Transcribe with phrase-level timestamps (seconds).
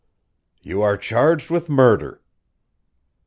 [0.63, 2.23] "You are charged with murder."